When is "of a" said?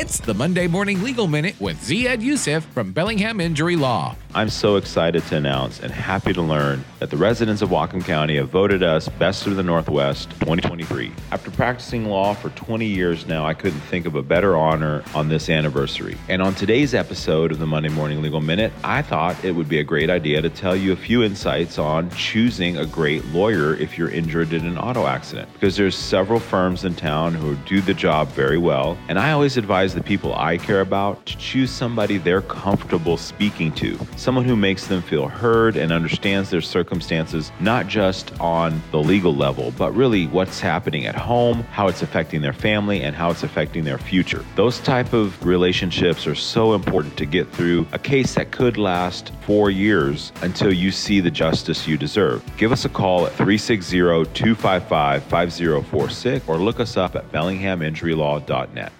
14.06-14.22